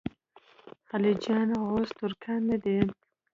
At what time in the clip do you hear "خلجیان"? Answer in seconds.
0.89-1.49